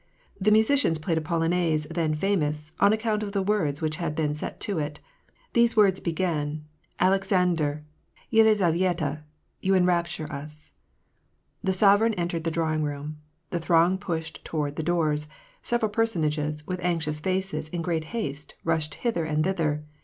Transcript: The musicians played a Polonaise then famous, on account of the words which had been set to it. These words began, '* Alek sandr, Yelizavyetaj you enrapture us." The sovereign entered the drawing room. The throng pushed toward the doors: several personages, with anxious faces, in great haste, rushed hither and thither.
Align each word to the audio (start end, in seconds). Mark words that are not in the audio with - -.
The 0.39 0.49
musicians 0.49 0.97
played 0.97 1.19
a 1.19 1.21
Polonaise 1.21 1.85
then 1.85 2.15
famous, 2.15 2.71
on 2.79 2.91
account 2.91 3.21
of 3.21 3.33
the 3.33 3.43
words 3.43 3.83
which 3.83 3.97
had 3.97 4.15
been 4.15 4.33
set 4.33 4.59
to 4.61 4.79
it. 4.79 4.99
These 5.53 5.77
words 5.77 5.99
began, 6.01 6.65
'* 6.81 6.99
Alek 6.99 7.19
sandr, 7.23 7.83
Yelizavyetaj 8.33 9.21
you 9.61 9.75
enrapture 9.75 10.25
us." 10.33 10.71
The 11.63 11.71
sovereign 11.71 12.15
entered 12.15 12.45
the 12.45 12.49
drawing 12.49 12.81
room. 12.81 13.17
The 13.51 13.59
throng 13.59 13.99
pushed 13.99 14.43
toward 14.43 14.75
the 14.75 14.81
doors: 14.81 15.27
several 15.61 15.91
personages, 15.91 16.65
with 16.65 16.79
anxious 16.81 17.19
faces, 17.19 17.69
in 17.69 17.83
great 17.83 18.05
haste, 18.05 18.55
rushed 18.63 18.95
hither 18.95 19.25
and 19.25 19.43
thither. 19.43 19.85